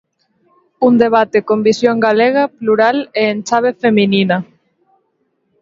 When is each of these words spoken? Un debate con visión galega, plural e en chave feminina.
Un 0.87 0.97
debate 1.01 1.43
con 1.49 1.59
visión 1.69 1.97
galega, 2.05 2.43
plural 2.57 2.97
e 3.21 3.23
en 3.33 3.37
chave 3.47 3.71
feminina. 3.83 4.37